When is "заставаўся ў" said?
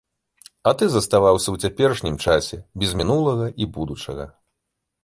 0.93-1.57